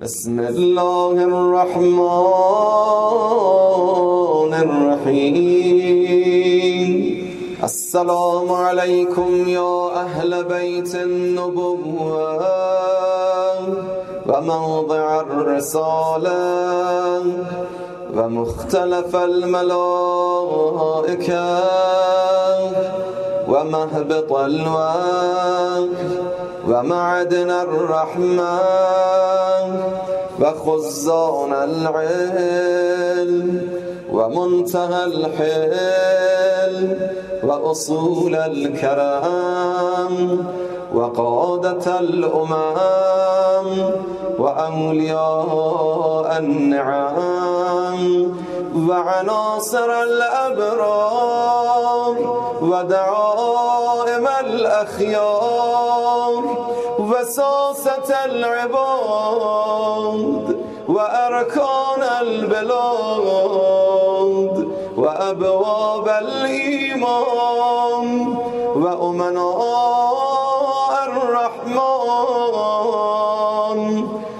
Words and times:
بسم 0.00 0.40
الله 0.40 1.12
الرحمن 1.12 2.00
الرحيم. 4.64 6.10
السلام 7.62 8.52
عليكم 8.52 9.48
يا 9.48 10.00
أهل 10.04 10.44
بيت 10.44 10.94
النبوة 10.94 12.40
وموضع 14.28 15.20
الرسالة 15.20 16.40
ومختلف 18.16 19.16
الملائكة 19.16 20.40
ومهبط 23.48 24.32
الوحي 24.32 25.88
ومعدن 26.68 27.50
الرحمة 27.50 28.58
وخزان 30.40 31.52
العلم 31.52 33.68
ومنتهى 34.12 35.04
الحلم 35.04 36.98
وأصول 37.44 38.34
الكرم 38.34 40.14
وقادة 40.94 42.00
الأمم 42.00 43.68
وأولياء 44.38 46.38
النعم 46.38 48.32
وعناصر 48.88 50.02
الأبرار 50.02 51.60
ودعائم 52.62 54.28
الأخيار 54.40 56.42
وساسة 56.98 58.24
العباد 58.24 59.66
وأركان 60.88 62.02
البلاد 62.20 63.60
وأبواب 64.96 66.08
الإيمان 66.08 67.56
وأمناء 68.76 69.70
الرحمن 71.06 71.80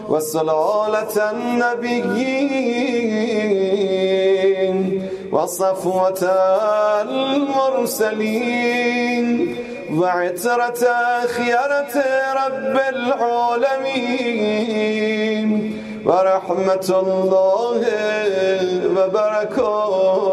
وسلالة 0.08 1.30
النبيين 1.30 2.80
وصفوة 5.32 6.22
المرسلين 8.10 9.56
وعترة 10.00 10.82
خيرة 11.26 11.94
رب 12.40 12.76
العالمين 12.94 14.20
ورحمة 16.06 16.88
الله 17.02 17.80
وبركاته. 18.96 20.30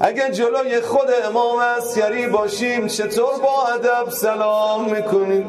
اگه 0.00 0.30
جلوی 0.30 0.80
خود 0.80 1.08
امام 1.26 1.58
اسکری 1.78 2.26
باشیم 2.26 2.86
چطور 2.86 3.38
با 3.42 3.66
ادب 3.74 4.10
سلام 4.10 4.90
می‌کنیم؟ 4.90 5.46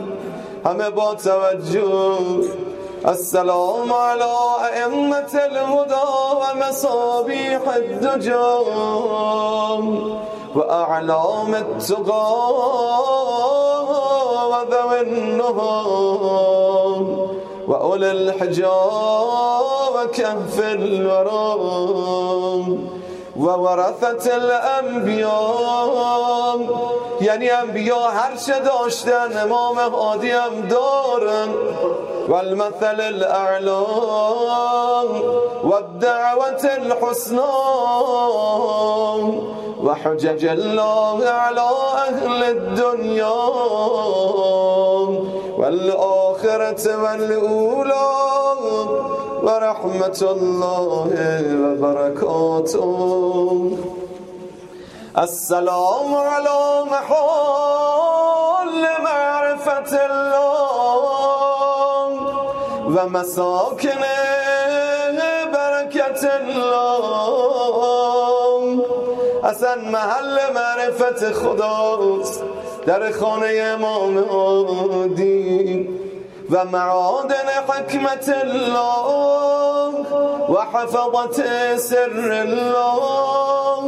همه 0.65 0.89
با 0.89 1.15
توجه. 1.15 2.68
السلام 3.07 3.93
على 3.93 4.33
أئمة 4.65 5.33
الهدى 5.33 6.07
ومصابيح 6.41 7.61
الدجى 7.75 8.47
وأعلام 10.55 11.55
التقى 11.55 12.33
وذوي 14.51 15.01
النهى 15.01 15.85
وأولي 17.67 18.11
الحجى 18.11 18.67
وكهف 19.95 20.59
الورى 20.59 21.55
و 23.39 23.47
الانبیاء 24.33 25.39
یعنی 27.21 27.49
انبیا 27.49 27.99
هر 27.99 28.35
چه 28.35 28.59
داشتن 28.59 29.43
امام 29.43 29.77
هادی 29.77 30.31
هم 30.31 30.61
دارن. 30.69 31.49
و 32.29 32.33
المثل 32.33 33.01
الاعلا 33.01 33.83
و 35.63 35.73
الدعوت 35.73 36.65
الحسنا 36.65 37.49
و 39.83 39.93
حجج 39.93 40.45
الله 40.45 41.29
على 41.29 41.61
أهل 42.07 42.43
الدنيا 42.43 43.33
والآخرة 45.57 47.03
والأولى 47.03 48.09
ورحمة 49.43 50.19
الله 50.21 51.11
وبركاته 51.63 52.91
السلام 55.17 56.15
على 56.15 56.59
محل 56.93 58.83
معرفة 59.03 59.91
الله 60.09 60.89
ومساكن 62.95 64.01
بركة 65.53 66.23
الله. 66.39 67.03
اصلا 69.43 69.75
محل 69.75 70.35
معرفت 70.55 71.21
خداست 71.33 72.43
در 72.87 73.11
خانه 73.11 73.51
امام 73.75 74.17
عادی. 74.17 75.89
و 76.51 76.65
معادن 76.65 77.47
حکمت 77.67 78.29
الله 78.29 79.05
و 80.49 80.57
حفظت 80.73 81.41
سر 81.77 82.31
الله 82.31 83.83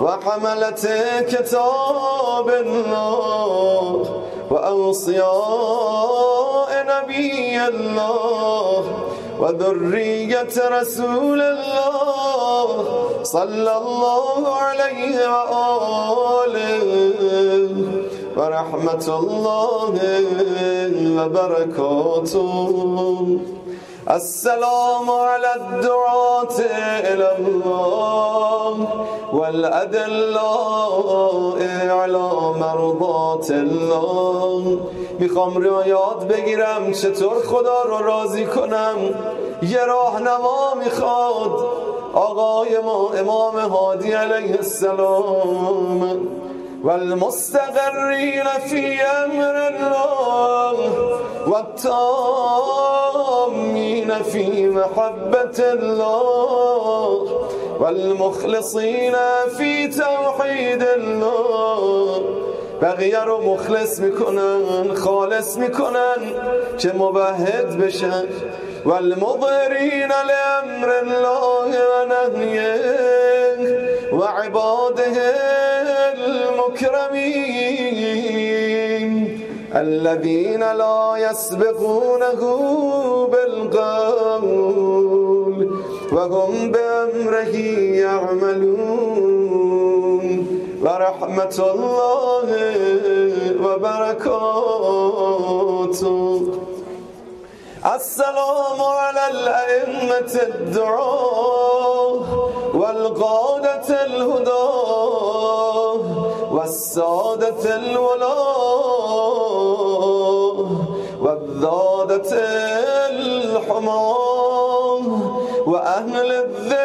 و 0.00 0.08
حملت 0.08 0.88
کتاب 1.28 2.48
الله 2.48 4.06
و 4.50 4.54
اوصیاء 4.54 5.22
نبی 6.88 7.56
الله 7.56 8.84
و 9.40 9.52
ذریت 9.58 10.58
رسول 10.58 11.40
الله 11.40 12.68
صلی 13.22 13.68
الله 13.68 14.56
علیه 14.56 15.28
و 18.36 18.40
ورحمة 18.40 19.06
الله 19.08 19.94
وبركاته 21.18 22.40
السلام 24.08 25.10
على 25.10 25.52
الدعاة 25.60 26.58
إلى 27.00 27.28
الله 27.38 28.88
والأدلاء 29.32 30.78
على 31.90 32.28
مرضات 32.60 33.50
الله. 33.50 34.78
می‌خوام 35.18 35.54
رو 35.54 35.82
بگیرم 36.28 36.92
چطور 36.92 37.42
خدا 37.42 37.82
رو 37.82 37.98
راضی 37.98 38.46
کنم؟ 38.46 38.96
یه 39.62 39.84
راهنما 39.84 40.74
می‌خواد 40.84 41.52
آقای 42.14 42.78
ما 42.78 43.10
امام 43.18 43.56
هادی 43.58 44.12
علیه 44.12 44.56
السلام. 44.56 46.41
والمستقرين 46.84 48.48
في 48.70 49.00
أمر 49.02 49.56
الله 49.68 50.76
والتامين 52.52 53.02
في 54.22 54.46
محبة 54.68 55.58
الله 55.58 57.08
والمخلصين 57.80 59.16
في 59.58 59.88
توحيد 59.88 60.82
الله. 60.82 62.22
بقیه 62.82 63.24
رو 63.24 63.40
مخلص 63.40 64.00
میکنن 64.00 64.94
خالص 64.94 65.56
میکنن 65.56 66.20
که 66.78 66.92
مبهد 66.92 67.78
بشن. 67.78 68.24
والمظهرین 68.84 70.12
لأمر 70.28 70.88
الله 71.02 71.70
و 71.90 72.04
نهیه 72.38 73.91
و 74.12 74.22
عباده 74.22 75.16
المكرمين 77.12 77.52
الذين 79.74 80.60
لا 80.72 81.16
يسبقونه 81.16 82.40
بالقول 83.32 84.76
وهم 86.12 86.72
بأمره 86.72 87.56
يعملون 88.04 89.42
ورحمة 90.82 91.56
الله 91.72 92.48
وبركاته. 93.64 94.82
السلام 97.96 98.80
على 98.80 99.24
الأئمة 99.30 100.32
الدعاء. 100.48 101.71
والقادة 102.82 104.04
الهدى 104.04 104.68
والسادة 106.50 107.76
الولاء 107.76 108.32
والذادة 111.20 112.32
الحمام 113.10 115.04
وأهل 115.66 116.32
الذكر 116.32 116.82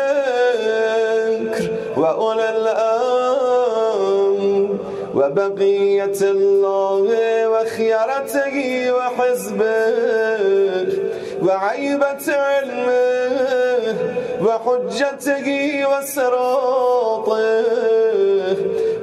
وأولى 1.98 2.50
الأمر 2.50 3.58
وبقية 5.16 6.22
الله 6.22 7.08
وخيرته 7.50 8.58
وحزبه 8.94 9.88
وعيبة 11.42 12.26
علمه 12.36 14.17
وحجته 14.46 15.48
وسراطه 15.92 17.66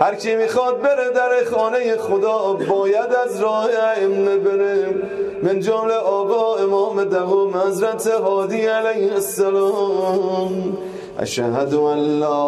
هر 0.00 0.14
کی 0.14 0.34
می‌خواد 0.36 0.80
بره 0.80 1.10
در 1.14 1.44
خانه 1.50 1.96
خدا 1.96 2.52
باید 2.52 3.14
از 3.24 3.40
راه 3.40 3.68
ائمه 3.96 4.36
بره. 4.36 4.94
من 5.42 5.60
جمله 5.60 5.94
آقا 5.94 6.56
امام 6.56 7.04
دهم 7.04 7.56
حضرت 7.56 8.06
هادی 8.06 8.66
علیه 8.66 9.12
السلام. 9.12 10.78
اشهد 11.18 11.74
ان 11.74 12.20
لا 12.20 12.44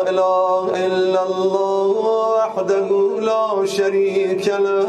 اله 0.00 0.86
الا 0.86 1.22
الله 1.22 1.92
وحده 2.38 2.88
لا 3.20 3.66
شريك 3.66 4.48
له. 4.48 4.86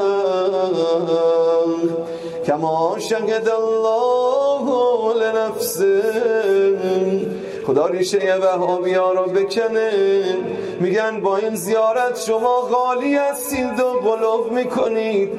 كما 2.45 2.95
شهد 2.99 3.49
الله 3.49 4.65
لنفسه. 5.13 6.01
خدا 7.67 7.87
ریشه 7.87 8.35
وهابی 8.41 8.93
ها 8.93 9.13
رو 9.13 9.25
بکنه 9.25 9.91
میگن 10.79 11.21
با 11.21 11.37
این 11.37 11.55
زیارت 11.55 12.21
شما 12.21 12.61
غالی 12.61 13.15
هستید 13.15 13.79
و 13.79 13.83
غلو 13.83 14.51
می‌کنید. 14.51 15.29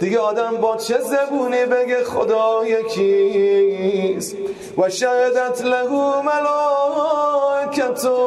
دیگه 0.00 0.18
آدم 0.18 0.56
با 0.56 0.76
چه 0.76 0.98
زبونی 0.98 1.64
بگه 1.64 2.04
خدا 2.04 2.66
یکیست 2.66 4.36
و 4.78 4.88
شهدت 4.90 5.62
له 5.62 6.22
ملائكته 6.22 8.18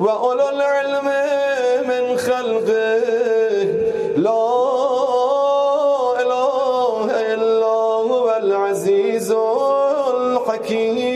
و 0.00 0.08
اولو 0.08 0.46
العلم 0.46 1.08
من 1.88 2.16
خلقه. 2.16 3.00
لا 4.16 4.46
إله 6.22 7.04
إلا 7.34 7.76
هو 8.10 8.28
العزیز 8.30 9.30
الحکیم 10.10 11.10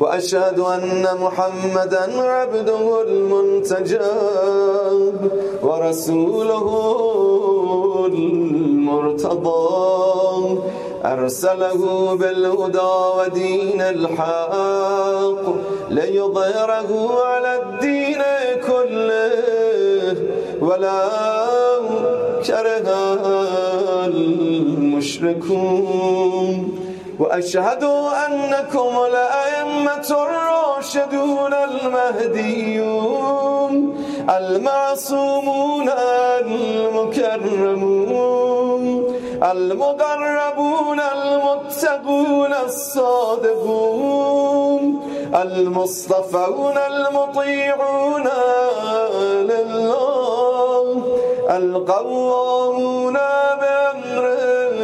وأشهد 0.00 0.60
أن 0.60 1.06
محمدا 1.20 2.22
عبده 2.22 3.00
المنتجب 3.00 4.04
ورسوله 5.62 6.66
المرتضى. 8.06 9.64
أرسله 11.04 12.14
بالهدى 12.16 12.78
ودين 13.18 13.80
الحق 13.80 15.44
ليظهره 15.90 17.18
على 17.24 17.62
الدين 17.62 18.22
كله. 18.66 20.16
ولا 20.60 21.08
كره 22.46 22.88
المشركون. 25.04 26.78
وأشهد 27.20 27.84
أنكم 28.26 28.92
الأئمة 29.10 30.08
الراشدون 30.10 31.54
المهديون 31.54 33.74
المعصومون 34.30 35.88
المكرمون. 36.40 38.43
المقربون 39.44 41.00
المتقون 41.00 42.52
الصادقون 42.64 44.02
المصطفون 45.34 46.78
المطيعون 46.78 48.24
لله 49.50 51.02
القوامون 51.50 53.16
بأمره 53.60 54.78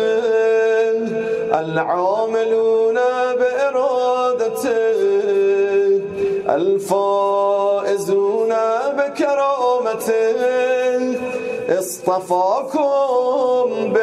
العاملون 1.61 2.99
بإرادته 3.41 4.81
الفائزون 6.49 8.53
بكرامته. 8.99 10.37
اصطفاکم 11.71 12.81
به 13.93 14.01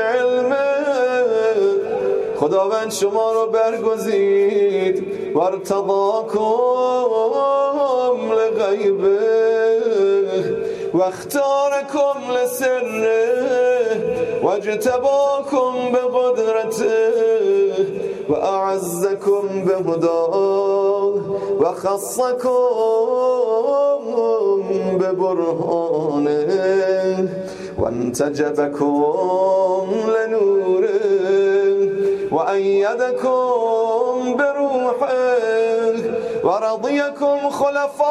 خداوند 2.40 2.92
شما 2.92 3.32
رو 3.32 3.52
برگزید. 3.52 5.18
و 5.36 5.40
ارتضاکم 5.40 6.38
لغیبه 8.32 9.20
و 10.94 11.02
اختارکم 11.02 12.32
لسره 12.36 13.28
و 14.44 14.48
اجتباکم 14.48 15.92
به 15.92 16.00
قدرته 16.14 17.14
و 18.30 18.34
اعزکم 18.34 19.66
به 19.66 19.76
و 21.60 21.66
خصکم 21.72 22.48
به 25.00 25.12
برهانه. 25.12 26.38
وانتجبكم 28.08 29.88
لنوره 30.16 30.88
وأيدكم 32.32 34.36
بروحه 34.38 35.36
ورضيكم 36.44 37.50
خلفاء 37.50 38.08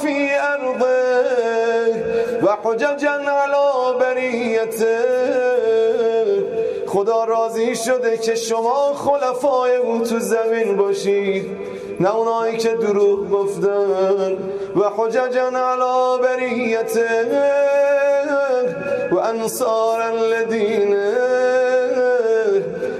في 0.00 0.30
أرضه 0.40 1.22
وحججا 2.42 3.30
على 3.30 3.72
بریته 4.00 5.02
خدا 6.86 7.24
راضی 7.24 7.76
شده 7.76 8.16
که 8.16 8.34
شما 8.34 8.94
خلفای 8.94 9.76
او 9.76 9.98
تو 9.98 10.18
زمین 10.18 10.76
باشید 10.76 11.56
نه 12.00 12.16
اونایی 12.16 12.56
که 12.56 12.68
دروغ 12.68 13.30
گفتن 13.30 14.38
و 14.76 14.80
حججا 14.96 15.48
علی 15.48 16.22
بریته 16.22 17.26
و 19.22 19.24
انصارا 19.24 20.10
لدینه 20.10 21.12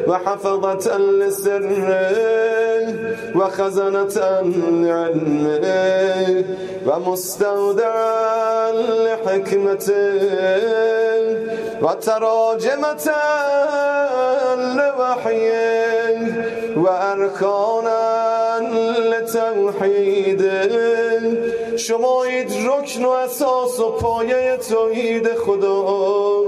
وحفظة 0.09 0.99
لسره 0.99 2.07
وخزنة 3.35 4.17
لعلمه 4.83 6.45
ومستودعا 6.87 8.73
لحكمته 9.05 10.21
وتراجمة 11.83 13.07
لوحيه 14.77 16.19
وأركانا 16.77 18.03
لتوحیده 19.11 21.12
شمایید 21.77 22.53
رکن 22.53 23.05
و 23.05 23.11
اساس 23.11 23.81
و 23.81 23.91
پایه 23.91 24.57
توحید 24.57 25.35
خدا 25.35 26.43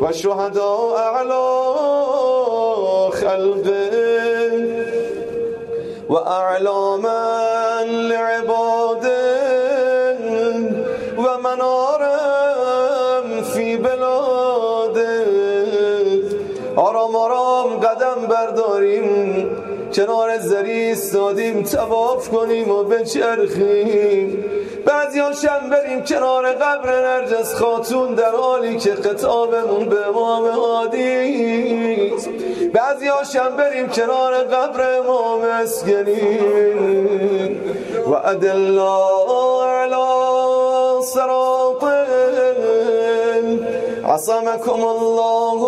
و 0.00 0.12
شهدا 0.12 0.96
اعلا 0.96 1.74
خلقه 3.10 3.90
و 6.08 6.14
اعلاما 6.14 7.38
لعباده 7.86 9.42
و 11.18 11.38
منارم 11.42 13.42
فی 13.54 13.76
بلاده 13.76 15.24
آرام 16.76 17.16
آرام 17.16 17.76
قدم 17.76 18.26
برداریم 18.28 19.46
کنار 19.92 20.38
زری 20.38 20.90
استادیم 20.90 21.62
تواف 21.62 22.28
کنیم 22.28 22.70
و 22.70 22.82
بچرخیم. 22.82 24.44
بعضی 25.12 25.20
هاشم 25.20 25.70
بریم 25.70 26.04
کنار 26.04 26.52
قبر 26.52 27.00
نرجس 27.00 27.54
خاتون 27.54 28.14
در 28.14 28.30
حالی 28.30 28.76
که 28.76 28.94
خطابمون 28.94 29.88
به 29.88 30.08
امام 30.08 30.46
هادی 30.46 32.12
بعضی 32.74 33.08
هاشم 33.08 33.56
بریم 33.56 33.88
کنار 33.88 34.34
قبر 34.34 34.98
امام 34.98 35.40
اسگری 35.40 36.38
و 38.06 38.14
ادلا 38.24 38.98
علی 39.62 41.02
صراط. 41.02 41.84
عصمكم 44.04 44.84
الله 44.84 45.60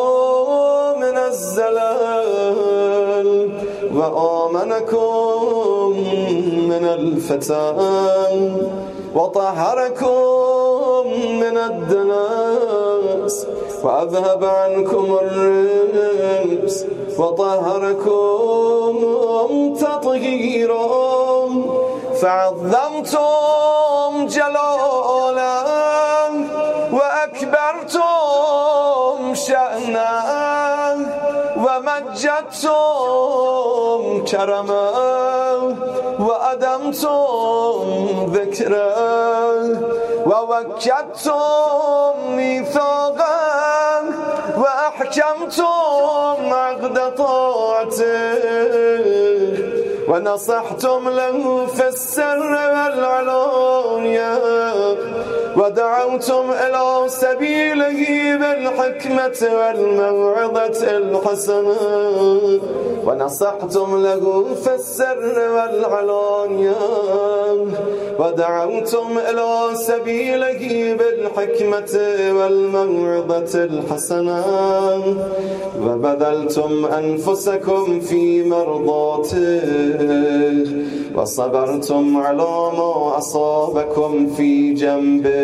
من 1.01 1.17
الزلال 1.17 2.71
وآمنكم 3.95 5.95
من 6.69 6.85
الفتن. 6.85 8.94
وطهركم 9.15 11.11
من 11.41 11.57
الدنس 11.59 13.47
وأذهب 13.83 14.45
عنكم 14.45 15.19
الرجس 15.23 16.87
وطهركم 17.19 18.55
تطهيرا 19.75 21.49
فعظمتم 22.21 24.27
جلالا 24.27 24.94
ومجدتم 32.85 34.25
كرما 34.25 34.91
وأدمتم 36.19 37.87
ذكرا 38.33 38.95
ووكدتم 40.27 42.13
ميثاقا 42.37 44.01
وأحكمتم 44.59 46.53
عقد 46.53 47.15
طاعته 47.15 48.35
ونصحتم 50.09 51.09
له 51.09 51.67
في 51.67 51.89
السر 51.89 52.51
والعلانية 52.51 54.39
ودعوتم 55.57 56.51
إلى 56.51 57.09
سبيله 57.09 58.01
بالحكمة 58.41 59.41
والموعظة 59.59 60.81
الحسنة. 60.99 61.81
ونصحتم 63.07 64.03
له 64.03 64.25
في 64.65 64.75
السر 64.75 65.35
والعلانية. 65.57 66.75
ودعوتم 68.19 69.19
إلى 69.31 69.51
سبيله 69.75 70.63
بالحكمة 70.99 71.93
والموعظة 72.39 73.65
الحسنة. 73.65 74.45
وبذلتم 75.83 76.87
أنفسكم 76.87 78.01
في 78.01 78.45
مرضاته. 78.45 79.65
وصبرتم 81.17 82.17
على 82.17 82.55
ما 82.79 83.19
أصابكم 83.19 84.27
في 84.37 84.75
جنبه. 84.75 85.35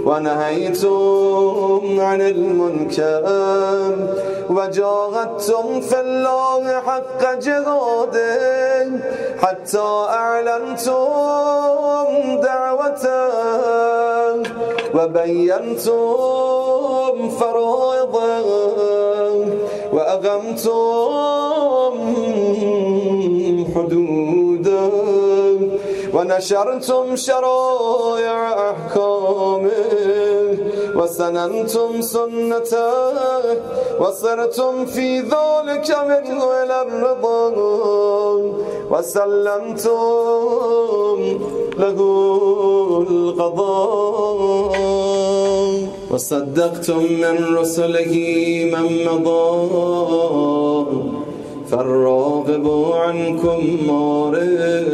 ونهيتم 0.07 2.01
عن 2.01 2.21
المنكر 2.21 3.25
وجاهدتم 4.51 5.81
في 5.81 6.01
الله 6.01 6.81
حق 6.81 7.35
جهاده 7.39 8.91
حتى 9.43 9.79
أعلنتم 10.09 11.07
دعوته. 12.43 13.35
وبينتم 14.95 15.95
فرائضه 17.29 18.45
وأغمتم 19.93 21.15
حدوده 23.75 24.91
ونشرتم 26.15 27.17
شرائع 27.17 28.71
أحكامه 28.71 29.71
وسننتم 30.97 32.01
سنته 32.01 32.93
وصرتم 34.01 34.87
في 34.87 35.21
ذلك 35.21 35.97
منه 36.09 36.45
الرضا 36.83 37.49
وسلمتم 38.95 39.89
له 41.79 41.99
القضاء. 43.11 44.75
وصدقتم 46.11 47.03
من 47.03 47.37
رسله 47.57 48.15
من 48.75 48.87
مضى. 49.09 49.47
فالراغب 51.71 52.67
عنكم 52.93 53.61
مارق 53.87 54.89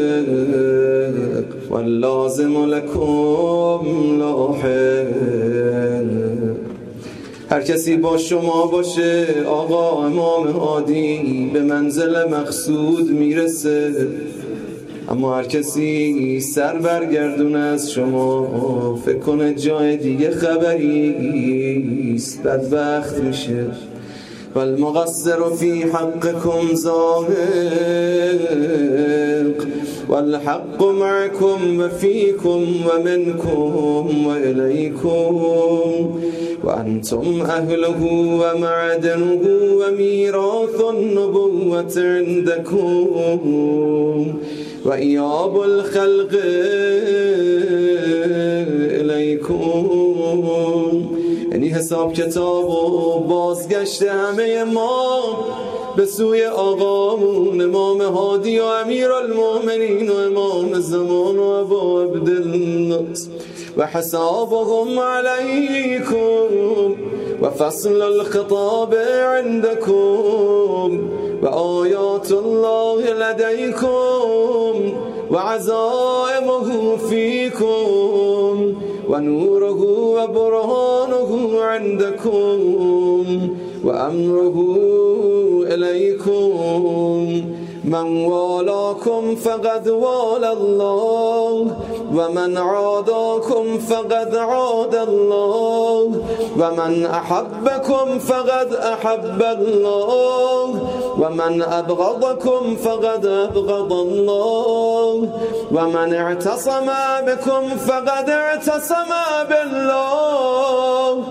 واللازم 1.71 2.55
لكم 2.67 3.81
لاحق. 4.21 5.11
هر 7.51 7.63
کسی 7.63 7.97
با 7.97 8.19
شما 8.19 8.67
باشه 8.67 9.27
آقا 9.47 10.07
امام 10.07 10.49
هادی 10.49 11.51
به 11.53 11.61
منزل 11.61 12.29
مقصود 12.29 13.11
می‌رسه. 13.11 14.07
اما 15.09 15.37
هر 15.37 15.45
کسی 15.45 16.41
سر 16.41 16.77
برگردون 16.77 17.57
از 17.57 17.93
شما 17.93 18.97
فکر 19.05 19.19
کنه 19.19 19.55
جای 19.55 19.97
دیگه 19.97 20.31
خبری 20.31 22.13
است 22.15 22.43
بدبخت 22.43 23.17
میشه. 23.19 23.67
والمغسر 24.55 25.51
في 25.59 25.83
حقكم 25.83 26.75
زاهق. 26.75 27.31
والحق 30.11 30.83
معكم 30.83 31.81
وفيكم 31.81 32.67
ومنكم 32.87 34.27
وإليكم 34.27 35.33
وأنتم 36.65 37.43
أهله 37.43 38.01
ومعدنه 38.43 39.43
وميراث 39.81 40.81
النبوة 40.91 41.95
عندكم. 41.97 43.07
وإياب 44.87 45.63
الخلق 45.63 46.33
إليكم. 49.01 49.85
یعنی 51.53 51.69
حساب 51.69 52.13
کتاب 52.13 52.69
و 52.71 53.19
بازگشت 53.19 54.03
همه 54.03 54.65
ما. 54.65 55.70
به 56.01 56.07
سوی 56.07 56.45
آقامون 56.45 57.61
امام 57.61 58.03
هادی 58.03 58.59
و 58.59 58.65
امیر 58.65 59.13
المؤمنین 59.13 60.11
و 60.11 60.15
امام 60.15 60.81
زمان 60.81 61.39
و 61.39 61.43
ابا 61.43 62.03
عبدالناس 62.03 63.29
و 63.77 63.87
حسابهم 63.87 64.99
علیکم 64.99 66.97
و 67.43 67.51
فصل 67.51 68.03
الخطاب 68.03 68.95
عندكم 68.95 71.01
و 71.43 71.47
آیات 71.47 72.33
الله 72.33 73.13
لديكم 73.13 74.93
و 75.31 75.37
عزائمه 75.37 76.97
فيكم 76.97 78.75
ونوره 79.09 79.81
وبرهانه 80.17 81.63
عندكم 81.63 82.59
وأمره 83.85 84.57
إليكم. 85.75 87.43
من 87.85 88.25
والاكم 88.25 89.37
فقد 89.37 89.89
والى 89.89 90.53
الله 90.53 91.77
ومن 92.15 92.59
عاداكم 92.59 93.79
فقد 93.79 94.37
عاد 94.37 94.95
الله 94.95 96.23
ومن 96.59 97.07
أحبكم 97.07 98.19
فقد 98.19 98.73
أحب 98.75 99.43
الله 99.43 100.65
ومن 101.19 101.63
أبغضكم 101.63 102.77
فقد 102.77 103.27
أبغض 103.27 103.93
الله 103.93 105.29
ومن 105.73 106.15
اعتصم 106.15 106.89
بكم 107.27 107.77
فقد 107.77 108.31
اعتصم 108.31 109.11
بالله. 109.49 111.23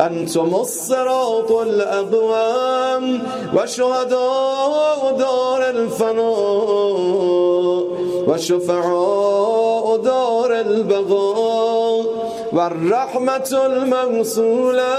أنتم 0.00 0.54
الصراط 0.54 1.52
الأقوام 1.52 3.22
وشهداء 3.56 5.16
دار 5.18 5.70
الفناء 5.98 7.86
وشفعاء 8.28 9.96
دار 9.96 10.60
البغاء 10.60 12.04
والرحمة 12.52 13.62
الموصولة 13.66 14.96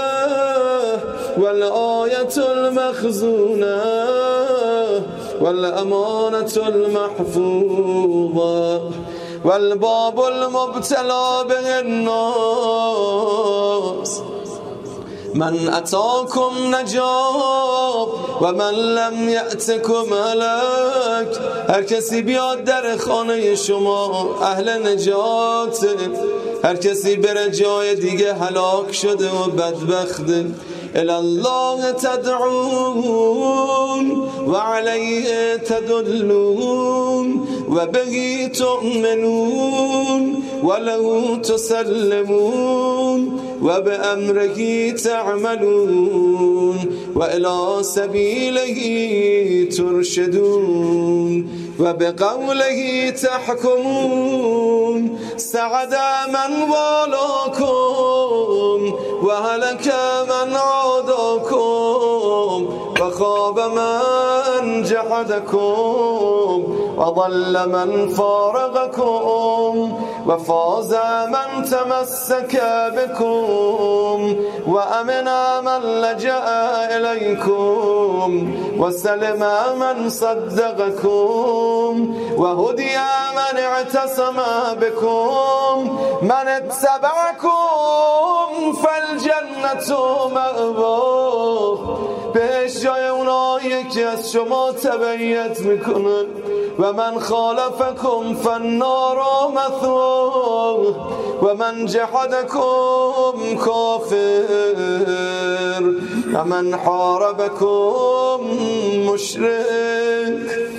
والآية 1.38 2.36
المخزونة 2.52 3.82
والأمانة 5.40 6.52
المحفوظة 6.68 8.00
والباب 9.44 10.20
المبتلى 10.20 11.44
به 11.48 11.80
الناس 11.80 13.10
من 15.34 15.68
اتاكم 15.68 16.74
نجاب 16.74 18.08
و 18.40 18.52
من 18.52 18.74
لم 18.74 19.28
یأتکم 19.28 20.12
هلک 20.12 21.38
هر 21.68 21.82
کسی 21.82 22.22
بیاد 22.22 22.64
در 22.64 22.96
خانه 22.96 23.54
شما 23.54 24.36
اهل 24.42 24.88
نجات. 24.88 25.86
هر 26.64 26.76
کسی 26.76 27.16
بره 27.16 27.50
جای 27.50 27.94
دیگه 27.94 28.34
هلاک 28.34 28.92
شده 28.92 29.30
و 29.30 29.50
بدبخته. 29.50 30.46
الله 30.94 31.92
تدعون 31.92 33.30
وعليه 34.46 35.56
تدلون 35.56 37.48
وبه 37.68 38.48
تؤمنون 38.48 40.42
وله 40.64 41.36
تسلمون. 41.42 43.40
وبأمره 43.62 44.90
تعملون 44.90 46.78
وإلى 47.16 47.76
سبيله 47.80 48.78
ترشدون 49.76 51.48
وبقوله 51.80 53.10
تحكمون 53.10 55.18
سعد 55.36 55.94
من 56.28 56.70
والاكم 56.70 57.70
وهلك 59.22 59.94
من 60.28 60.56
عاداكم 60.56 62.68
وخاب 63.00 63.58
من 63.60 64.82
جحدكم 64.82 66.64
وضل 66.96 67.68
من 67.68 68.08
فارغكم 68.08 69.92
وفاز 70.26 70.94
من 71.34 71.64
تمسك 71.64 72.62
بكم 72.96 74.36
وأمن 74.66 75.28
من 75.64 75.80
لجأ 76.02 76.44
إليكم 76.96 78.28
وسلم 78.78 79.42
من 79.78 80.10
صدقكم 80.10 81.92
وهدي 82.36 82.96
من 83.36 83.56
اعتصم 83.60 84.38
بكم 84.80 85.98
من 86.22 86.48
اتبعكم 86.58 87.70
فالجنة 88.82 89.88
مأواه. 90.34 91.78
بهش 92.34 92.80
جای 92.80 93.08
اونایی 93.08 93.84
که 93.94 94.06
از 94.06 94.32
شما 94.32 94.72
تبعیت 94.72 95.60
می‌کنن 95.60 96.26
و 96.78 96.92
من 96.92 97.18
خالفكم 97.18 98.34
فالنار 98.34 99.18
مثواه 99.52 100.80
و 101.42 101.54
من 101.54 101.86
جحدكم 101.86 103.56
كافر 103.64 104.44
و 106.34 106.44
من 106.44 106.74
حاربكم 106.74 108.40
مشرك 109.06 110.70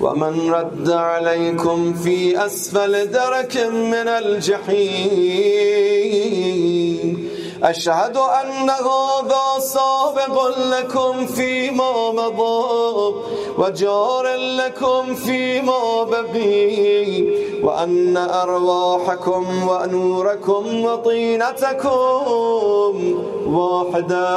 ومن 0.00 0.50
رد 0.50 0.90
عليكم 0.90 1.94
في 1.94 2.46
أسفل 2.46 3.10
درك 3.10 3.56
من 3.72 4.08
الجحيم 4.08 5.72
أشهد 7.62 8.16
أن 8.16 8.70
هذا 8.70 9.58
سابق 9.58 10.46
لكم 10.58 11.26
فيما 11.26 12.10
مضى 12.10 13.14
وجار 13.58 14.34
لكم 14.36 15.14
فيما 15.14 16.02
بقي 16.02 17.22
وأن 17.62 18.16
أرواحكم 18.16 19.68
ونوركم 19.68 20.84
وطينتكم 20.84 22.22
واحدة 23.52 24.28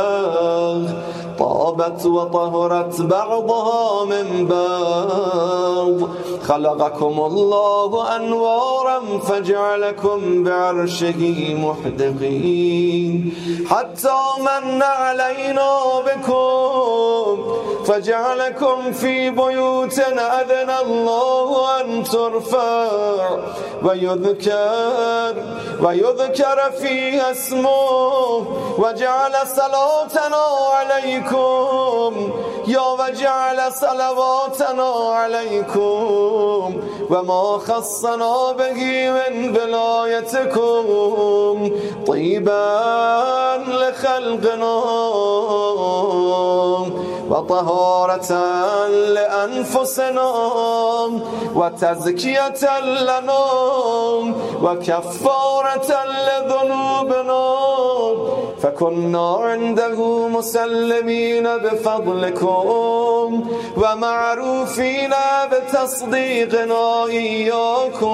طابت 1.40 2.06
وطهرت 2.06 3.02
بعضها 3.02 4.06
من 4.06 4.48
بعض. 4.48 6.10
خلقكم 6.48 7.20
الله 7.20 8.16
أنوارا 8.16 9.00
فجعلكم 9.28 10.44
بعرشه 10.44 11.22
محدقين. 11.66 13.34
حتى 13.70 14.20
من 14.40 14.82
علينا 14.84 15.72
بكم 16.08 17.34
فجعلكم 17.86 18.92
في 18.92 19.30
بيوت 19.30 20.00
أذن 20.40 20.70
الله 20.86 21.82
أن 21.82 22.04
ترفع. 22.04 22.90
ويذكر 23.86 25.34
ويذكر 25.84 26.60
فيها 26.82 27.32
اسمه 27.32 28.48
وجعل 28.78 29.05
صلاتنا 29.56 30.46
عليكم. 30.72 32.34
يا 32.68 32.80
وجعل 32.80 33.74
صلواتنا 33.74 34.90
عليكم. 34.94 36.82
وما 37.10 37.58
خصنا 37.58 38.52
به 38.52 39.10
من 39.10 39.54
بلايتكم 39.54 40.86
طيبا 42.08 43.64
لخلقنا. 43.68 44.76
وطهارة 47.30 48.32
لأنفسنا. 48.88 50.32
وتزكية 51.56 52.80
لنا. 52.80 53.46
وكفارة 54.64 56.06
لذنوبنا. 56.06 57.56
فكنا 58.66 59.38
عنده 59.42 60.28
مسلمين 60.28 61.44
بفضلكم 61.58 63.44
ومعروفين 63.78 65.14
بتصديقنا 65.52 67.06
إياكم 67.06 68.14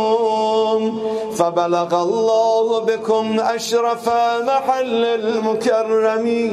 فبلغ 1.35 2.01
الله 2.03 2.79
بكم 2.79 3.39
أشرف 3.39 4.09
محل 4.47 5.05
المكرمين 5.21 6.51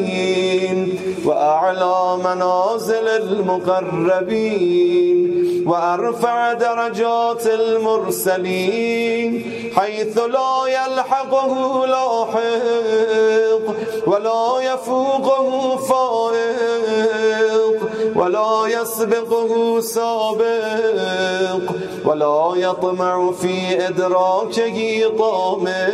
وأعلى 1.25 2.19
منازل 2.25 3.09
المقربين 3.09 4.59
وأرفع 5.67 6.53
درجات 6.53 7.47
المرسلين 7.47 9.31
حيث 9.77 10.19
لا 10.19 10.67
يلحقه 10.67 11.87
لاحق. 11.87 12.39
ولا 14.07 14.61
يفوقه 14.61 15.77
فائق 15.77 17.09
ولا 18.17 18.67
يسبقه 18.67 19.81
سابق 19.81 21.65
ولا 22.05 22.53
يطمع 22.57 23.33
في 23.33 23.87
إدراكه 23.89 25.09
طامع. 25.19 25.89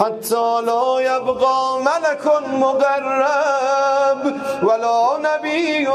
حتى 0.00 0.60
لا 0.66 1.00
يبقى 1.00 1.78
ملك 1.80 2.24
مقرب 2.52 4.20
ولا 4.62 5.18
نبي 5.18 5.88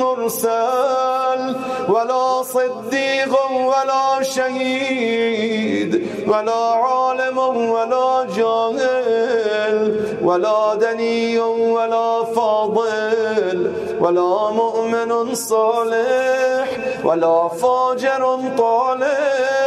مرسل 0.00 1.56
ولا 1.88 2.42
صديق 2.42 3.50
ولا 3.52 4.22
شهيد 4.22 6.08
ولا 6.28 6.64
عالم 6.72 7.38
ولا 7.38 8.26
جاهل 8.36 10.00
ولا 10.22 10.74
دني 10.74 11.38
ولا 11.38 12.24
فاضل 12.24 13.72
ولا 14.00 14.50
مؤمن 14.50 15.34
صالح 15.34 16.68
ولا 17.04 17.48
فاجر 17.48 18.38
طالح 18.58 19.61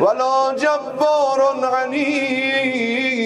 ولا 0.00 0.54
جبار 0.58 1.40
عنيد 1.62 3.16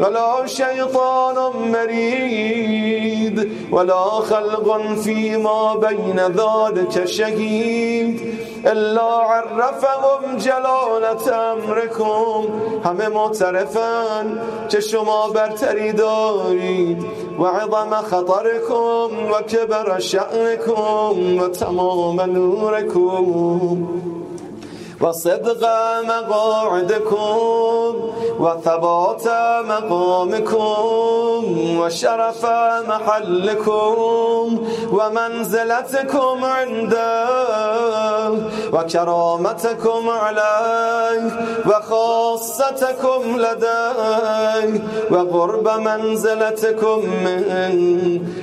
ولا 0.00 0.46
شيطان 0.46 1.36
مريد 1.72 3.52
ولا 3.72 4.04
خلق 4.04 4.78
فيما 5.04 5.74
بين 5.74 6.20
ذلك 6.20 7.04
شهيد. 7.04 8.36
الا 8.66 9.02
عرفهم 9.02 10.36
جلالت 10.36 11.28
امركم 11.28 12.44
همه 12.84 13.08
معترفن 13.08 14.38
که 14.68 14.80
شما 14.80 15.28
برتری 15.28 15.92
دارید. 15.92 17.04
و 17.38 17.44
عظم 17.44 17.90
خطركم 17.90 19.10
و 19.32 19.42
کبر 19.42 19.98
شأنكم 19.98 21.38
و 21.38 21.48
تمام 21.48 22.20
نوركم 22.20 23.88
وصدق 25.00 25.62
مقاعدكم 26.02 27.36
وثبات 28.40 29.28
مقامكم 29.66 31.44
وشرف 31.80 32.46
محلكم 32.88 33.96
ومنزلتكم 34.92 36.44
عنده 36.44 37.26
وكرامتكم 38.72 40.08
علي 40.10 41.30
وخاصتكم 41.66 43.22
لدي 43.36 44.80
وقرب 45.10 45.68
منزلتكم 45.68 46.98
من 47.24 47.74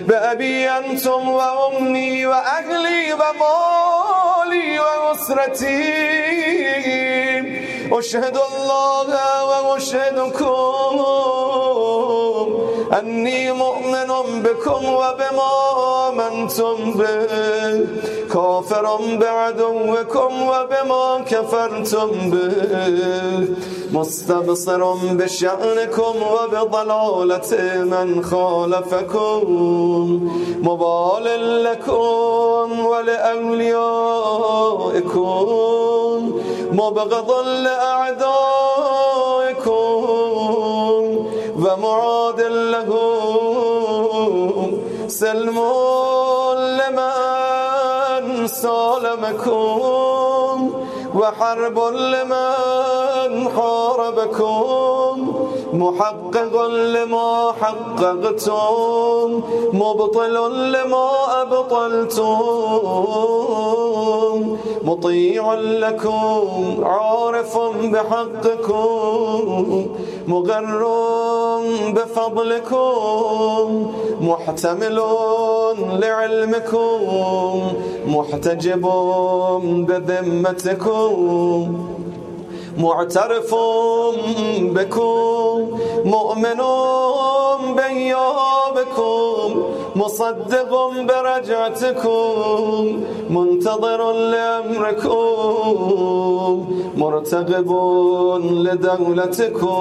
بأبي 0.08 0.70
أنتم 0.70 1.30
وأمي 1.30 2.26
وأهلي 2.26 3.13
ومالي 4.53 4.79
وأسرتي 4.79 5.85
أشهد 7.92 8.37
الله 8.37 9.09
وأشهدكم 9.44 10.99
أني 12.99 13.51
مؤمن 13.51 14.41
بكم 14.43 14.86
وبما 14.86 15.51
آمنتم 16.10 16.93
به. 16.93 17.86
كافر 18.34 18.99
بعدوكم 19.21 20.32
وبما 20.47 21.23
كفرتم 21.29 22.10
به. 22.29 23.47
مستبصر 23.91 24.93
بشأنكم 24.93 26.13
وبضلالة 26.34 27.51
من 27.84 28.23
خالفكم. 28.23 29.41
مبال 30.63 31.25
لكم 31.63 32.86
ولأوليائكم. 32.86 33.84
مبغض 36.71 37.32
لأعدائكم. 37.47 38.23
ومعاد 41.74 42.42
لهم 42.42 43.58
سلم 45.08 45.60
لمن 46.80 48.48
سالمكم 48.48 49.78
وحرب 51.16 51.80
لمن 51.80 53.50
حاربكم 53.56 55.34
محقق 55.74 56.68
لما 56.68 57.54
حققتم 57.62 59.42
مبطل 59.74 60.36
لما 60.72 61.10
أبطلتم 61.42 62.40
مطيع 64.84 65.54
لكم 65.54 66.84
عارف 66.84 67.58
بحقكم 67.84 68.76
مغر 70.28 70.84
بفضلكم 71.96 73.92
محتمل 74.22 75.02
لعلمكم 76.02 77.62
محتجب 78.08 78.82
بذمتكم 79.88 81.14
معترف 82.78 83.56
بكم 84.60 85.78
مؤمن 86.06 86.62
بيابكم 87.76 89.64
مصدق 89.95 90.71
برجعتكم 91.08 93.03
منتظر 93.29 94.12
لأمركم 94.12 95.53
مرتقب 96.97 97.69
لدولتكم. 98.65 99.77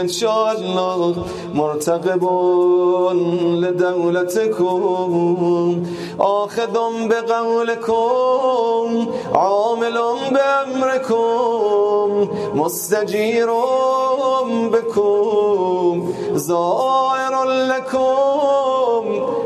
إن 0.00 0.08
شاء 0.08 0.52
الله 0.52 1.14
مرتقب 1.54 2.24
لدولتكم. 3.62 4.76
آخذ 6.20 6.76
بقولكم 7.08 9.06
عامل 9.34 9.98
بأمركم 10.34 12.28
مستجير 12.54 13.50
بكم. 14.72 16.12
زائر 16.34 17.34
لكم. 17.44 18.95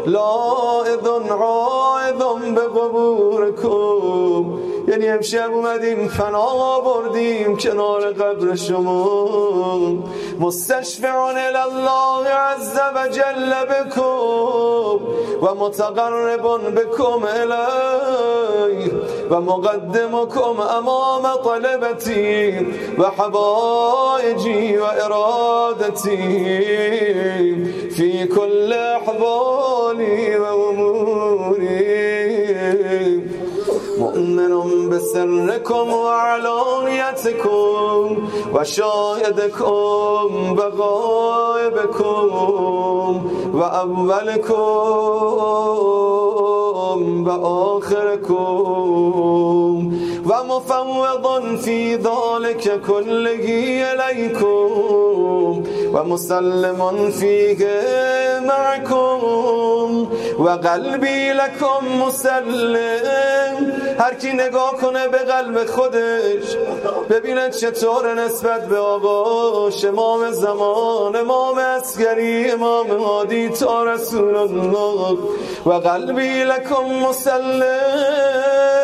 لائذ 0.07 1.09
عائذ 1.31 2.55
بقبوركم 2.55 4.61
یعنی 4.89 5.09
امشب 5.09 5.51
اومدیم 5.53 6.09
فنا 6.09 6.81
بردیم 6.81 7.57
کنار 7.57 8.13
قبر 8.13 8.55
شما. 8.55 9.99
مستشفعان 10.39 11.37
الله 11.37 12.29
عز 12.29 12.79
و 12.95 13.09
جل 13.09 13.55
بکم 13.71 15.01
و 15.43 15.55
متقرب 15.55 16.75
بکم 16.75 17.25
الی 17.25 18.91
و 19.31 19.41
مقدمكم 19.41 20.61
أمام 20.79 21.23
طلبتی 21.45 22.51
و 22.99 23.05
حبایجی 23.19 24.77
و 24.77 24.83
ارادتی 24.85 26.17
فی 27.97 28.27
به 34.91 34.99
سرکم 34.99 35.93
و 35.93 36.09
علانیتکم 36.09 37.51
و 38.55 38.65
شاهدکم 38.65 40.53
و 40.57 40.61
غایبکم 40.71 42.31
و 43.53 43.59
اولکم 43.59 44.55
و 47.25 47.31
آخرکم. 47.47 48.35
وآخركم 50.31 50.89
ومفوض 50.89 51.57
في 51.57 51.95
ذلك 51.95 52.81
كله 52.87 53.47
إليكم 53.93 55.63
ومسلم 55.95 57.11
فيه 57.11 57.67
معكم 58.47 59.21
وقلبي 60.39 61.33
لكم 61.33 62.03
مسلم. 62.03 63.73
هر 63.99 64.15
کی 64.15 64.33
نگاه 64.33 64.73
کنه 64.81 65.09
به 65.09 65.19
قلب 65.19 65.67
خودش 65.67 66.57
ببینه 67.11 67.51
چطور 67.51 68.15
نسبت 68.15 68.69
به 68.69 68.79
آقا 68.79 69.69
امام 69.89 70.31
زمان 70.31 71.17
امام 71.17 71.59
اسگری 71.59 72.51
امام 72.51 72.91
هادی 72.91 73.49
تا 73.49 73.85
رسول 73.85 74.37
الله. 74.37 75.19
و 75.67 75.73
قلبی 75.73 76.45
لکم 76.45 76.85
مسلم. 76.85 78.80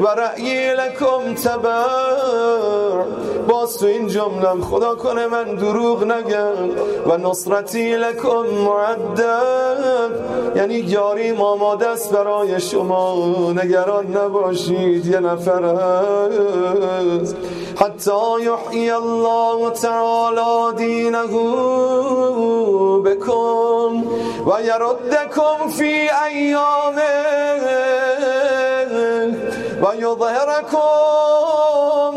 و 0.00 0.06
رأیی 0.06 0.74
لکم 0.74 1.34
تبع. 1.34 3.04
باز 3.48 3.78
تو 3.78 3.86
این 3.86 4.06
جملم 4.06 4.60
خدا 4.60 4.94
کنه 4.94 5.26
من 5.26 5.54
دروغ 5.54 6.04
نگم 6.04 6.70
و 7.06 7.16
نصرتی 7.16 7.96
لکم 7.96 8.46
معدة 8.46 10.10
یعنی 10.56 10.74
یاری 10.74 11.30
آماده 11.30 11.86
است 11.86 12.12
برای 12.12 12.60
شما 12.60 13.16
نگران 13.52 14.16
نباشید 14.16 15.06
یه 15.06 15.20
نفر 15.20 15.64
هست 15.64 17.36
حتی 17.76 18.40
یحیی 18.42 18.90
الله 18.90 19.70
تعالی 19.70 20.76
دینه 20.76 21.26
بکن 23.04 24.04
و 24.46 24.62
یردکم 24.62 25.68
فی 25.68 26.10
ایامه. 26.28 27.30
و 29.82 29.84
یظهرکم 29.96 30.80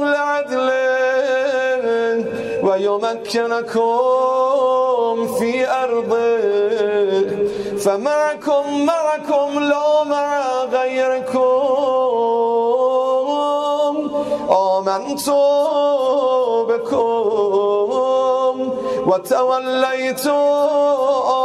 لعدله 0.04 0.84
و 2.64 2.80
یمکنکم 2.80 3.84
فی 5.40 5.66
ارضه 5.66 6.38
فمعكم 7.78 8.64
معكم 8.86 9.60
لا 9.60 10.04
مع 10.04 10.64
غيركم. 10.66 11.64
آمنت 14.50 15.30
بكم 16.70 18.56
وتوليت 19.08 20.28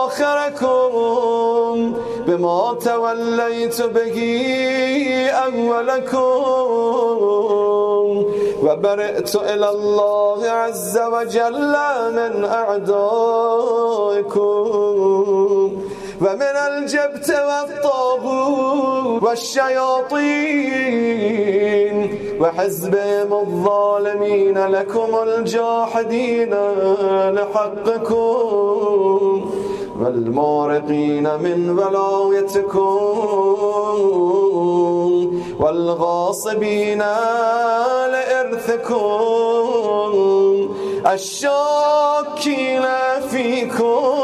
آخركم. 0.03 1.95
بما 2.39 2.75
توليت 2.85 3.83
به 3.83 4.19
أولكم. 5.31 6.19
وبرئت 8.63 9.37
إلى 9.37 9.71
الله 9.71 10.51
عز 10.51 10.99
وجل 10.99 11.77
من 12.13 12.45
أعدائكم. 12.45 12.99
ومن 16.21 16.43
الجبت 16.43 17.31
والطاغوت 17.49 19.23
والشياطين. 19.23 20.59
وحزبهم 22.41 23.33
الظالمين 23.33 24.67
لكم 24.67 25.19
الجاحدين 25.23 26.55
لحقكم. 27.31 28.39
والمارقين 30.01 31.23
من 31.23 31.71
ولايتكم 31.79 32.99
والغاصبين 35.61 36.99
لإرثكم 38.13 39.09
الشاكين 41.13 42.83
فيكم 43.31 44.19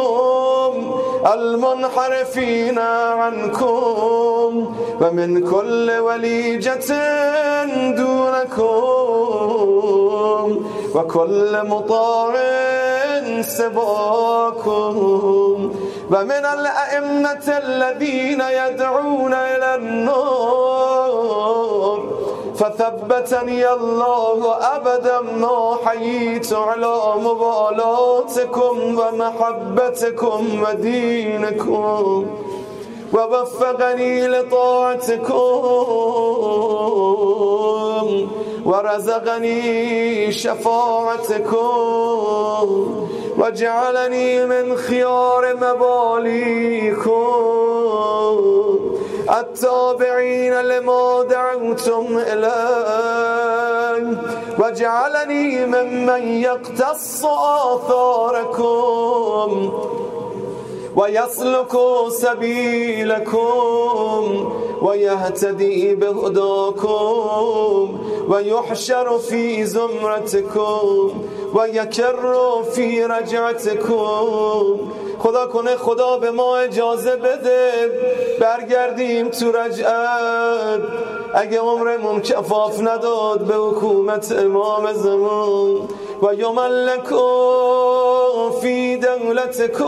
المنحرفين 1.35 2.79
عنكم 2.79 4.75
ومن 5.01 5.51
كل 5.51 5.91
وليجة 5.91 6.85
دونكم 7.97 8.75
وكل 10.95 11.63
سباكم 13.43 14.97
ومن 16.11 16.45
الأئمة 16.57 17.47
الذين 17.49 18.41
يدعون 18.41 19.33
إلى 19.35 19.75
النار 19.75 21.25
فثبتني 22.55 23.73
الله 23.73 24.55
أبدا 24.77 25.21
ما 25.21 25.77
حييت 25.85 26.53
على 26.53 27.15
مبالاتكم 27.17 28.99
ومحبتكم 28.99 30.63
ودينكم. 30.63 32.27
ووفقني 33.13 34.29
لطاعتكم. 34.29 35.35
ورزقني 38.65 40.33
شفاعتكم. 40.33 41.67
وجعلني 43.39 44.47
من 44.47 44.77
خيار 44.77 45.57
مباليكم 45.57 47.15
التابعين 49.41 50.61
لما 50.61 51.23
دعوتم 51.23 52.07
إليه. 52.33 54.23
وجعلني 54.59 55.67
ممن 55.67 56.29
يقتص 56.29 57.25
آثاركم. 57.71 59.51
ويسلك 60.97 61.79
سبيلكم. 62.09 63.45
ويهتدي 64.83 65.95
بهداكم. 65.95 67.99
ويحشر 68.29 69.19
في 69.19 69.65
زمرتكم. 69.65 71.11
ويكر 71.55 72.63
في 72.73 73.05
رجعتكم 73.05 74.79
خدا 75.19 75.47
کنه 75.47 75.77
خدا 75.77 76.19
به 76.19 76.31
ما 76.31 76.57
اجازه 76.57 77.17
بده 77.17 77.71
برگردیم 78.41 79.29
تو 79.29 79.53
رجعت. 79.53 80.81
اگه 81.35 81.59
عمرمون 81.59 82.21
کفاف 82.21 82.81
نداد 82.81 83.41
به 83.41 83.55
حکومت 83.55 84.33
امام 84.33 84.93
زمان 84.93 85.89
و 86.25 86.35
یملکو 86.35 87.31
فی 88.61 88.97
دولتکم 88.97 89.85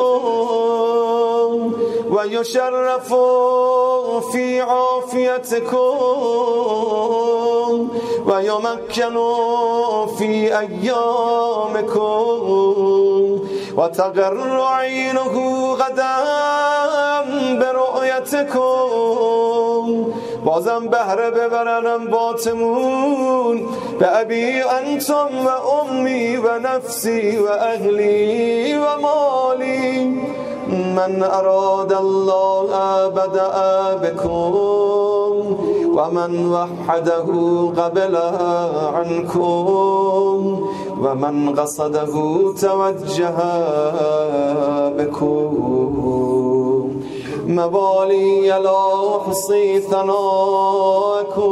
و 2.11 2.27
یشرف 2.27 3.13
فی 4.33 4.59
عافیتکم 4.59 5.77
و 8.27 8.43
یمکن 8.43 9.17
فی 10.19 10.53
ایامکم 10.53 11.97
و 13.77 13.89
بازم 20.47 20.87
بهره 20.87 21.31
ببرنم 21.31 22.07
باتمون 22.11 23.61
به 23.99 24.19
ابی 24.21 24.61
انتم 24.63 25.29
و 25.47 25.49
امی 25.49 26.37
و 26.37 26.59
نفسی 26.59 27.37
و 27.37 27.47
اهلی 27.47 28.75
و 28.75 28.85
مالی. 29.03 30.17
من 30.97 31.23
اراد 31.23 31.93
الله 31.93 33.09
بدأ 33.09 33.95
بكم 34.03 34.53
ومن 35.97 36.47
وحده 36.47 37.27
قبل 37.77 38.17
عنكم 38.95 40.63
ومن 41.03 41.55
قصده 41.55 42.15
توجه 42.61 43.37
بكم 44.99 45.76
مبالی 47.49 48.49
لا 48.49 48.87
احصی 49.17 49.81
ثناکم 49.81 51.47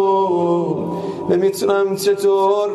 نمی‌تونم 1.29 1.97
چطور 1.97 2.69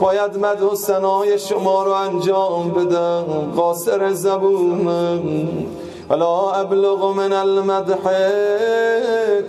باید 0.00 0.36
مد 0.36 0.62
و 0.62 0.74
سنای 0.74 1.38
شما 1.38 1.84
رو 1.84 1.90
انجام 1.92 2.70
بدم 2.70 3.24
قاصر 3.56 4.12
زبونم 4.12 5.48
ولا 6.10 6.50
ابلغ 6.50 7.04
من 7.04 7.32
المدح 7.32 7.98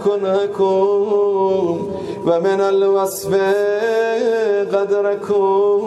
کنکم 0.05 1.05
و 2.25 2.39
من 2.39 2.61
الوصف 2.61 3.33
قدركم 4.73 5.81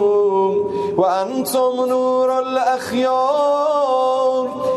وأنتم 0.97 1.85
نور 1.89 2.39
الأخيار 2.39 3.95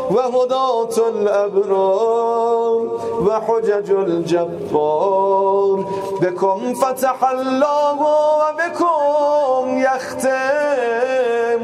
وهداة 0.09 1.09
الأبرار 1.09 2.79
وحجج 3.27 3.91
الجبار 3.91 5.85
بكم 6.21 6.73
فتح 6.73 7.29
الله 7.29 7.99
وبكم 8.41 9.77
يختم 9.79 11.61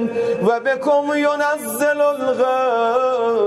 وبكم 0.48 1.14
ينزل 1.14 2.02
الغيث 2.02 3.46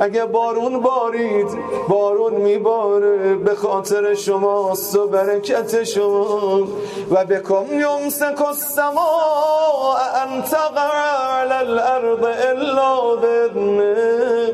اگه 0.00 0.24
بارون 0.24 0.80
بارید 0.80 1.48
بارون 1.88 2.34
میباره. 2.34 3.34
به 3.34 3.54
خاطر 3.54 4.14
شماست 4.14 4.96
و 4.96 5.06
برکت 5.06 5.84
شما. 5.84 6.68
و 7.10 7.24
بکم 7.24 7.64
یمسک 7.80 8.42
السماء 8.48 9.96
ان 10.22 10.42
تقع 10.42 11.16
على 11.40 11.52
الارض 11.52 12.24
الا 12.24 13.16
بذنه 13.16 14.52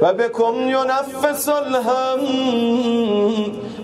و 0.00 0.12
بکم 0.12 0.54
ینفس 0.54 1.48
الهم. 1.48 2.20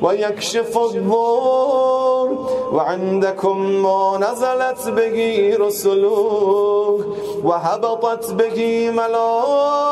ويكشف 0.03 0.79
الضر 0.79 2.29
وعندكم 2.73 3.59
ما 3.59 4.19
نزلت 4.19 4.89
به 4.89 5.57
رسله 5.61 7.01
وهبطت 7.45 8.33
به 8.33 8.91
ملائكته 8.91 9.87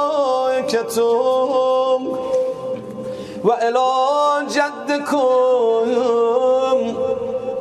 وإلى 3.45 3.87
جدكم 4.49 5.85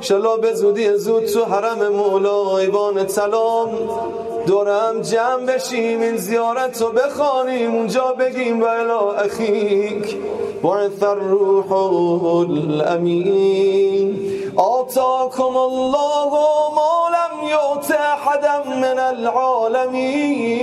ایشالا 0.02 0.38
به 0.38 0.54
زودی 0.54 0.98
زود 0.98 1.26
تو 1.26 1.46
حرم 1.46 1.88
مولا 1.88 2.58
ایوان 2.58 3.04
طلام. 3.04 3.70
دورم 4.48 5.02
جمع 5.02 5.46
بشیم 5.46 6.02
این 6.02 6.18
زیارت 6.18 6.82
رو 6.82 6.92
بخوانیم 6.92 7.76
اونجا 7.76 8.16
بگیم 8.20 8.62
و 8.62 8.66
والی 8.66 9.12
اخیک. 9.12 10.18
بعث 10.64 11.04
الروح 11.04 11.72
الامین 12.50 14.16
آتاكم 14.58 15.58
الله 15.58 16.32
ما 16.76 17.10
لم 17.16 17.48
یعط 17.50 17.92
أحدا 17.92 18.64
من 18.66 19.00
العالمین 19.00 20.54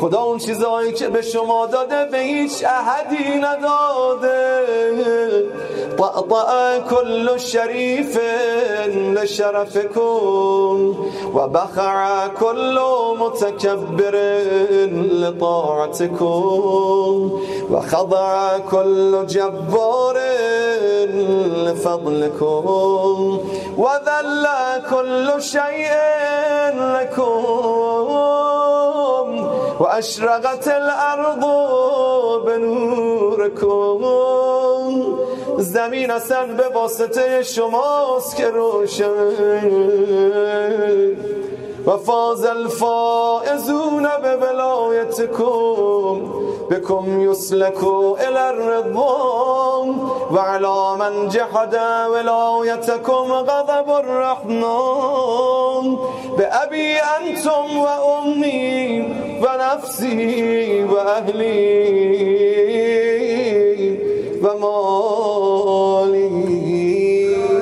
خدا 0.00 0.22
اون 0.22 0.38
چیزایی 0.38 0.92
که 0.92 1.08
به 1.08 1.22
شما 1.22 1.66
داده 1.66 2.04
به 2.04 2.18
هیچ 2.18 2.64
احدی 2.64 3.38
نداده. 3.38 4.66
طعطع 6.00 6.80
کل 6.90 7.38
شریف 7.38 8.18
لشرفکن 9.14 10.96
و 11.34 11.48
بخع 11.48 12.28
کل 12.28 12.78
متکبر 13.18 14.16
لطاعتکن 15.12 16.50
و 17.70 17.80
خضع 17.80 18.58
کل 18.70 19.26
جبار 19.26 20.16
لفضلكم 21.64 23.40
وذل 23.78 24.46
كل 24.90 25.42
شيء 25.42 25.92
لكم 26.76 27.89
وأشرقت 30.00 30.68
الأرض 30.68 31.44
بنوركم 32.46 34.00
زمین 35.58 36.10
اصلا 36.10 36.46
به 36.46 36.68
واسطه 36.74 37.42
شماست 37.42 38.36
که 38.36 38.50
روشن. 38.50 39.10
و 41.86 41.96
فاز 41.96 42.44
الفائزون 42.44 44.08
به 44.22 44.36
ولایتکم 44.36 46.20
بكم 46.70 47.20
يسلك 47.20 47.82
إلى 48.28 48.50
الرضوان 48.50 49.88
وعلى 50.34 50.96
من 51.00 51.28
جحد 51.28 51.74
ولايتكم 52.12 53.32
غضب 53.32 53.88
الرحمن 54.04 55.84
بأبي 56.38 56.90
أنتم 56.96 57.66
وأمي 57.78 59.02
ونفسي 59.42 60.84
وأهلي 60.84 61.60
ومالي. 64.44 65.80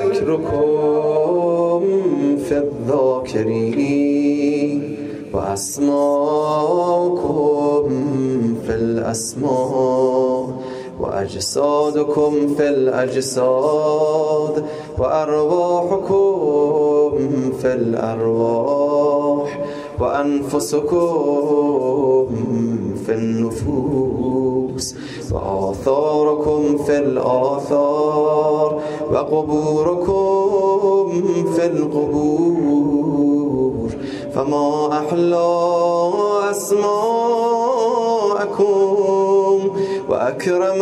ذكركم 0.05 1.81
في 2.45 2.55
الذاكرين 2.57 3.99
وأسماءكم 5.33 6.59
الأسماء 9.09 10.45
وأجسادكم 10.99 12.55
في 12.57 12.69
الأجساد 12.69 14.65
وأرواحكم 14.99 16.29
في 17.61 17.73
الأرواح 17.73 19.59
وأنفسكم 19.99 21.15
في 23.05 23.13
النفوس 23.13 24.95
وآثاركم 25.31 26.77
في 26.77 26.97
الآثار 26.97 28.81
وقبوركم 29.13 30.11
في 31.55 31.65
القبور. 31.65 33.09
فما 34.33 34.89
أحلى 34.99 35.49
أسماءكم 36.51 37.29
وأكرم 40.09 40.81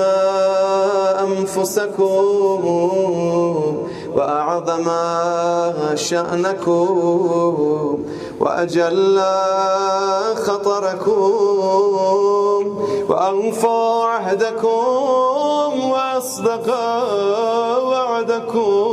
أنفسكم 1.25 2.05
وأعظم 4.15 4.87
شأنكم 5.95 6.87
وأجل 8.39 9.19
خطركم 10.35 11.31
وأنفى 13.09 14.01
عهدكم 14.03 15.89
وأصدق 15.91 16.67
وعدكم. 17.83 18.87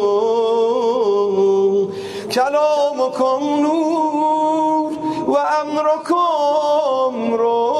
كلامكم 2.35 3.41
نور 3.61 4.93
وأمركم 5.29 7.35
رشد 7.35 7.74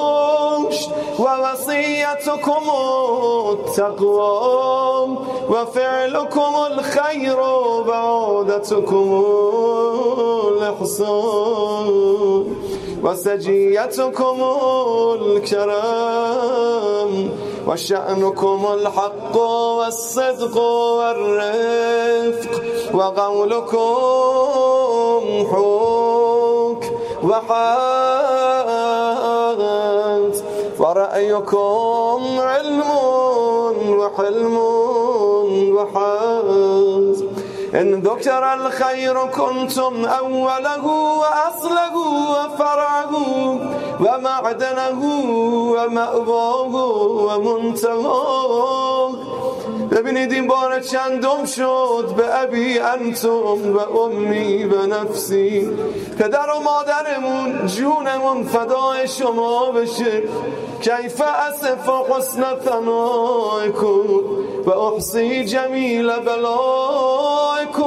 ووصيتكم 1.19 2.63
التقوى 3.53 5.19
وفعلكم 5.49 6.53
الخير 6.71 7.41
وعودتكم 7.89 9.25
الإحسان 10.49 11.89
وسجيتكم 13.05 14.37
الكرم 15.23 17.13
وشأنكم 17.69 18.67
الحق 18.75 19.37
والصدق 19.37 20.57
والرفق 20.97 22.51
وقولكم 22.95 23.87
حك 25.51 26.83
وحات 27.25 28.24
ورأيكم 30.95 32.41
علم 32.41 32.83
وحلم 33.99 34.57
وحات 35.75 37.19
إن 37.75 38.01
ذكر 38.01 38.55
الخير 38.55 39.27
كنتم 39.27 40.05
أوله 40.05 40.87
وأصله 41.19 41.97
وفرعه 42.31 43.13
ومعدنه 44.01 45.01
ومأواه 45.75 46.75
ومنتهاه. 47.27 49.11
ببینید 49.91 50.33
این 50.33 50.47
بار 50.47 50.81
چندم 50.81 51.45
شد 51.47 52.15
به 52.17 52.41
ابی 52.43 52.79
انتم 52.79 53.77
و 53.77 53.99
امی 53.99 54.65
و 54.65 54.87
نفسی. 54.87 55.71
پدر 56.19 56.47
و 56.57 56.61
مادرمون 56.61 57.67
جونمون 57.67 58.45
فدای 58.45 59.09
شما 59.09 59.71
بشه. 59.71 60.23
كيف 60.83 61.23
أسف 61.23 61.91
حسن 61.91 62.45
ثنائكم 62.65 64.23
وأحصي 64.67 65.43
جميل 65.43 66.21
بلائكم؟ 66.21 67.85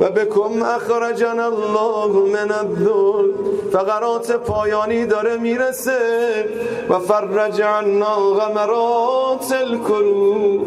و 0.00 0.10
بکم 0.10 0.62
اخرجنا 0.62 1.46
الله 1.46 2.06
من 2.06 2.50
الذل. 2.50 3.32
فقرات 3.72 4.32
پایانی 4.32 5.06
داره 5.06 5.36
می‌رسه 5.36 6.48
و 6.88 6.98
فرج 6.98 7.62
عنا 7.62 8.16
غمرات 8.16 9.52
الکروب. 9.52 10.66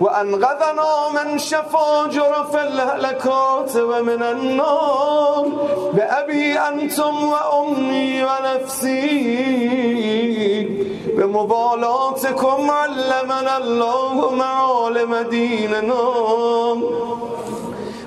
و 0.00 0.08
انقذنا 0.08 1.10
من 1.14 1.38
شفاجر 1.38 2.32
في 2.52 2.58
الهلكات 2.58 3.76
و 3.76 4.04
من 4.04 4.22
النار. 4.22 5.46
به 5.94 6.18
ابی 6.18 6.52
انتم 6.52 7.28
و 7.28 7.34
امی 7.54 8.22
و 8.22 8.28
نفسی. 8.46 9.56
به 11.16 11.26
مبالاتكم 11.26 12.70
علمنا 12.70 13.54
الله 13.56 14.34
معالم 14.34 15.22
دیننا 15.22 16.76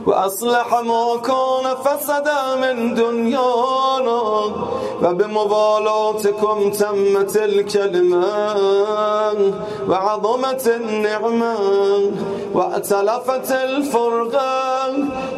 واصلح 0.09 0.69
ما 0.73 1.05
كان 1.29 1.65
فسد 1.85 2.27
من 2.61 2.93
دنيانا 2.93 4.21
کم 6.27 6.69
تم 6.69 7.23
تلك 7.23 7.75
الكلمه 7.75 8.25
عظمت 9.89 10.67
النعمه 10.67 11.55
وأتلفت 12.53 13.51
الفرقة 13.51 14.89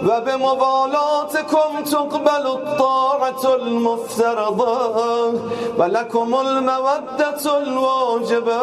وبمبالاتكم 0.03 1.83
تقبل 1.91 2.47
الطاعة 2.47 3.55
المفترضة 3.55 5.33
ولكم 5.77 6.35
المودة 6.35 7.57
الواجبة 7.57 8.61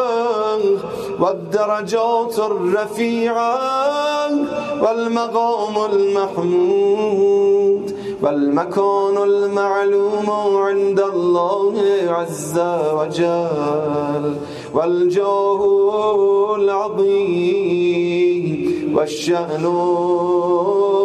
والدرجات 1.19 2.39
الرفيعة 2.39 3.57
والمقام 4.81 5.85
المحمود. 5.93 7.58
والمكان 8.21 9.17
المعلوم 9.17 10.29
عند 10.29 10.99
الله 10.99 11.73
عز 12.09 12.59
وجل 12.93 14.35
والجاه 14.73 15.61
العظيم 16.55 18.49
والشأن 18.97 19.65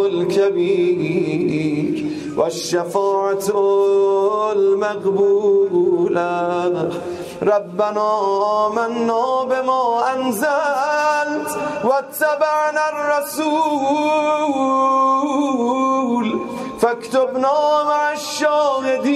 الكبير 0.06 1.94
والشفاعة 2.38 3.48
المقبولة. 4.52 6.24
ربنا 7.42 8.08
آمنا 8.66 9.44
بما 9.44 9.82
أنزلت 10.14 11.50
واتبعنا 11.84 12.84
الرسول. 12.92 14.24
فاكتبنا 16.84 17.84
مع 17.84 18.12
الشاهدين. 18.12 19.10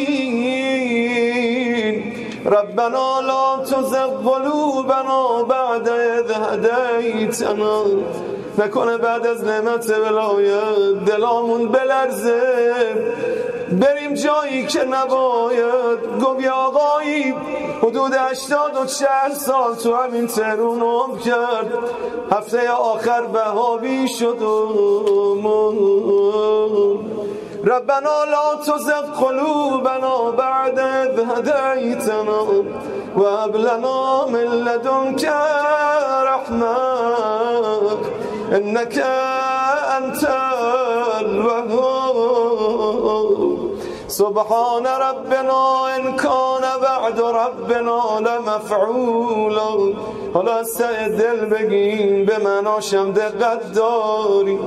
ربنا 2.46 3.20
لا 3.20 3.64
تزغ 3.64 4.11
قلوبنا 4.31 5.42
بعد 5.42 5.88
إذ 5.88 6.31
هديتنا. 6.33 7.85
نکنه 8.59 8.96
بعد 8.96 9.26
از 9.26 9.44
نعمت 9.44 9.90
ولایت 9.90 11.04
دلامون 11.07 11.68
بلرزه. 11.68 12.42
بریم 13.72 14.14
جایی 14.14 14.66
که 14.66 14.85
نباید. 14.85 15.98
گفت 16.22 16.47
آقایی 16.47 17.34
حدود 17.82 18.12
هشتاد 18.14 18.76
و 18.76 18.84
چهل 18.86 19.32
سال 19.32 19.74
تو 19.74 19.95
همین 19.95 20.26
تهرون 20.26 20.80
عمر 20.80 21.18
کرد. 21.18 21.72
هفته 22.32 22.70
آخر 22.70 23.22
بهایی 23.22 24.09
شد 24.09 24.43
و 24.43 24.68
ربنا 27.69 28.25
لا 28.31 28.55
تزغ 28.66 29.25
قلوبنا 29.25 30.31
بعد 30.31 30.79
اذ 30.79 31.21
هديتنا 31.21 32.41
وهب 33.16 33.57
لنا 33.57 34.27
من 34.27 34.64
لدنك 34.64 35.33
رحمة 36.23 36.77
إنك 38.53 38.99
أنت 39.99 40.29
سبحان 44.09 44.87
ربنا 44.87 45.97
إن 45.97 46.16
كان 46.16 46.64
بعد 46.83 47.21
ربنا 47.21 48.01
لمفعولا 48.21 49.95
حالا 50.35 50.62
سعی 50.64 51.09
دل 51.09 51.45
بگیم 51.45 52.25
به 52.25 52.39
من 52.39 53.12
دقت 53.12 53.73
داری. 53.73 54.59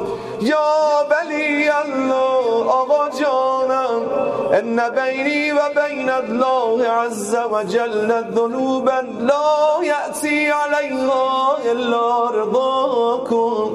یا 0.41 0.57
بلی 1.09 1.70
جانم 4.51 4.79
ان 4.79 4.89
بینی 4.89 5.51
و 5.51 5.59
بین 5.75 6.09
الله 6.09 6.87
عز 6.87 7.35
و 7.51 7.63
جل 7.63 8.21
ذنوبا 8.35 8.99
لا 9.19 9.83
یأتی 9.83 10.45
علیها 10.45 11.55
الا 11.55 12.29
رضاکم 12.29 13.71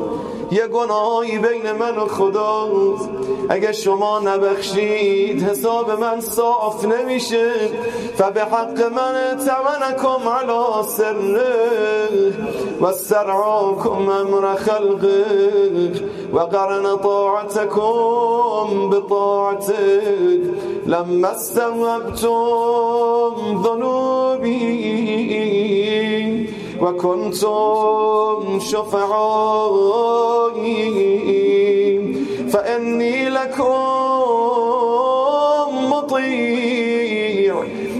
یه 0.51 0.66
گناهی 0.66 1.39
بین 1.39 1.72
من 1.72 1.97
و 1.97 2.07
خداست 2.07 3.09
اگه 3.49 3.72
شما 3.72 4.18
نبخشید 4.18 5.43
حساب 5.43 5.91
من 5.91 6.20
صاف 6.20 6.85
نمیشه. 6.85 7.53
و 8.18 8.31
به 8.31 8.41
حق 8.41 8.93
من 8.93 9.37
تمنکم 9.47 10.29
علا 10.29 10.83
سره. 10.83 12.33
و 12.81 12.93
سرعاکم 12.93 14.09
امر 14.09 14.55
خلقه. 14.55 15.24
و 16.37 16.39
قرن 16.39 16.97
طاعتكم 16.97 18.91
بطاعتك. 18.91 20.43
لما 20.87 21.37
استوبتم 21.37 22.43
ذنوبي 23.64 24.87
وكنتم 26.80 28.61
شفعائي 28.61 29.16
فإني 32.53 33.28
لكم 33.28 33.76
مطيع. 35.91 36.76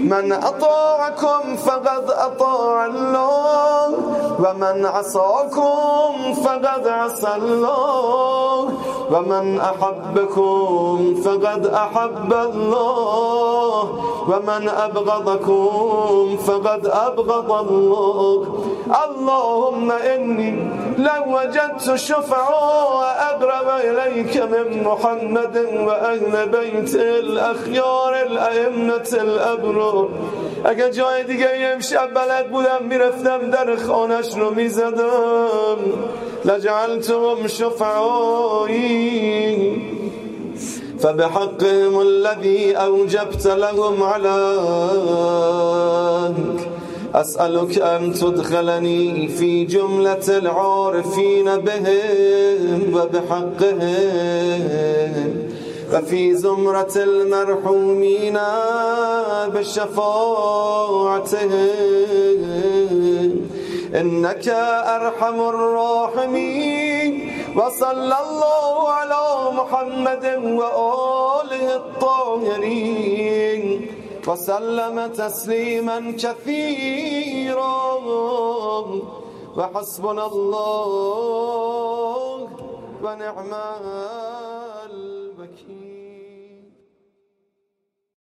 من 0.07 0.31
أطاعكم 0.31 1.55
فقد 1.55 2.05
أطاع 2.09 2.85
الله 2.85 3.87
ومن 4.39 4.85
عصاكم 4.85 6.33
فقد 6.43 6.87
عصى 6.87 7.35
الله. 7.35 8.71
ومن 9.11 9.59
أحبكم 9.59 11.15
فقد 11.23 11.65
أحب 11.65 12.33
الله. 12.33 13.83
ومن 14.27 14.69
أبغضكم 14.69 16.37
فقد 16.37 16.87
أبغض 16.87 17.51
الله. 17.51 18.37
اللهم 19.05 19.91
إني 19.91 20.53
لو 20.97 21.21
وجدت 21.37 21.95
شفعاء 21.95 23.17
أقرب 23.29 23.69
إليك 23.87 24.37
من 24.37 24.83
محمد 24.83 25.57
وأهل 25.87 26.33
بيت 26.49 26.95
الأخيار 26.95 28.13
الأئمة 28.27 29.09
الأبرار. 29.13 30.07
اگر 30.65 30.89
جای 30.89 31.23
دیگه 31.23 31.49
امشب 31.73 32.13
بلد 32.13 32.51
بودم 32.51 32.83
میرفتم 32.89 33.51
در 33.51 33.75
خانش 33.75 34.37
رو 34.37 34.49
میزدم. 34.55 35.79
لجعلتهم 36.47 37.47
شفعایی 37.47 39.07
فبحقهم 40.99 42.01
الذي 42.01 42.75
أوجبت 42.75 43.47
لهم 43.47 44.03
عليك 44.03 44.27
أسألك 47.15 47.77
أن 47.77 48.13
تدخلني 48.13 49.27
في 49.27 49.65
جملة 49.65 50.27
العارفين 50.27 51.57
بهم 51.57 52.93
وبحقهم. 52.93 54.37
وفي 55.93 56.35
زمرة 56.35 56.93
المرحومين 56.95 58.37
بشفاعتهم. 59.53 60.47
إنك 63.99 64.47
أرحم 64.97 65.39
الراحمين 65.53 67.11
وصلى 67.55 68.17
الله 68.25 68.89
على 68.89 69.23
محمد 69.51 70.25
وآله 70.59 71.75
الطاهرين. 71.75 73.61
وسلم 74.27 75.07
تسليما 75.07 76.13
كثيرا. 76.23 77.77
وحسبنا 79.57 80.25
الله 80.25 80.87
ونعم 83.03 83.51